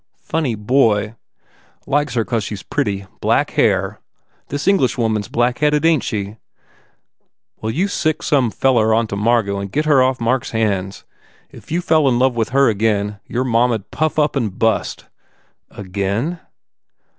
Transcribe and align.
Funny 0.23 0.55
boy. 0.55 1.13
Likes 1.85 2.15
her 2.15 2.25
cause 2.25 2.43
she 2.43 2.55
s 2.55 2.63
pretty. 2.63 3.05
Black 3.19 3.51
hair. 3.51 3.99
This 4.47 4.67
English 4.67 4.97
woman 4.97 5.21
s 5.21 5.27
blackheaded, 5.27 5.85
ain 5.85 5.99
t 5.99 6.03
she?... 6.07 6.37
Well, 7.57 7.71
you 7.71 7.87
sic 7.87 8.23
some 8.23 8.49
feller 8.49 8.95
onto 8.95 9.15
Margot 9.15 9.59
and 9.59 9.71
get 9.71 9.85
her 9.85 10.01
off 10.01 10.19
Mark 10.19 10.43
s 10.45 10.49
hands. 10.53 11.05
If 11.51 11.71
you 11.71 11.81
fell 11.81 12.07
in 12.09 12.17
love 12.17 12.35
with 12.35 12.49
her 12.49 12.67
again, 12.67 13.19
your 13.27 13.43
mamma 13.43 13.77
d 13.77 13.83
puff 13.91 14.17
up 14.17 14.35
and 14.35 14.57
bust." 14.57 15.05
"Again?" 15.69 16.39